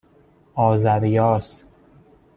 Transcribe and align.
آذریاس 0.55 1.63